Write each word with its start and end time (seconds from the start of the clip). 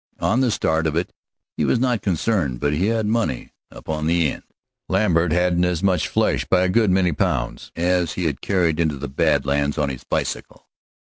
On 0.19 0.41
the 0.41 0.49
start 0.49 0.87
of 0.87 0.95
it 0.95 1.13
he 1.55 1.63
was 1.63 1.77
not 1.77 2.01
concerned, 2.01 2.59
but 2.59 2.73
he 2.73 2.87
had 2.87 3.05
money 3.05 3.53
up 3.71 3.87
on 3.87 4.07
the 4.07 4.31
end. 4.31 4.41
Lambert 4.89 5.31
hadn't 5.31 5.63
as 5.63 5.83
much 5.83 6.07
flesh, 6.07 6.43
by 6.43 6.61
a 6.61 6.69
good 6.69 6.89
many 6.89 7.11
pounds, 7.11 7.71
as 7.75 8.13
he 8.13 8.25
had 8.25 8.41
carried 8.41 8.79
into 8.79 8.97
the 8.97 9.07
Bad 9.07 9.45
Lands 9.45 9.77
on 9.77 9.89
his 9.89 10.03
bicycle. 10.03 10.67